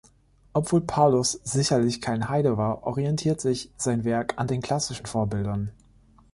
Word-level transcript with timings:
Obwohl 0.53 0.81
Paulus 0.81 1.33
sicherlich 1.43 2.01
kein 2.01 2.27
Heide 2.27 2.57
war, 2.57 2.81
orientiert 2.87 3.39
sich 3.39 3.69
sein 3.77 4.03
Werk 4.03 4.33
an 4.39 4.47
den 4.47 4.59
klassischen 4.63 5.05
Vorbildern. 5.05 5.71